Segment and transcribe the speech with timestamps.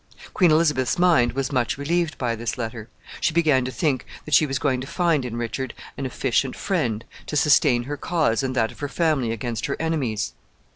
[0.33, 2.89] Queen Elizabeth's mind was much relieved by this letter.
[3.19, 7.05] She began to think that she was going to find in Richard an efficient friend
[7.27, 10.33] to sustain her cause and that of her family against her enemies.